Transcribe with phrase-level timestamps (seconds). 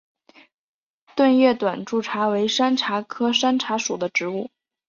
[1.15, 4.49] 钝叶短柱茶为山茶科山茶属的植物。